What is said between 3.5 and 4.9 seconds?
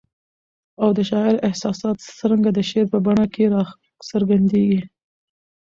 را څرګندیږي؟